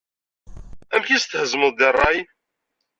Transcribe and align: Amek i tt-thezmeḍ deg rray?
Amek 0.93 1.07
i 1.09 1.17
tt-thezmeḍ 1.19 1.71
deg 1.75 1.91
rray? 1.93 2.19